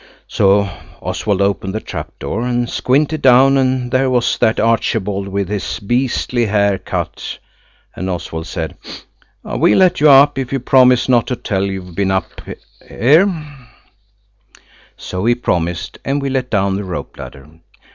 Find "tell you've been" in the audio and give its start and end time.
11.35-12.09